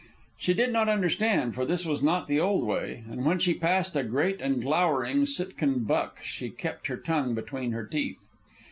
She 0.39 0.55
did 0.55 0.73
not 0.73 0.89
understand, 0.89 1.53
for 1.53 1.63
this 1.63 1.85
was 1.85 2.01
not 2.01 2.25
the 2.27 2.39
old 2.39 2.65
way, 2.65 3.03
and 3.07 3.23
when 3.23 3.37
she 3.37 3.53
passed 3.53 3.95
a 3.95 4.01
great 4.03 4.41
and 4.41 4.59
glowering 4.59 5.27
Sitkan 5.27 5.85
buck 5.85 6.23
she 6.23 6.49
kept 6.49 6.87
her 6.87 6.97
tongue 6.97 7.35
between 7.35 7.71
her 7.73 7.85
teeth. 7.85 8.27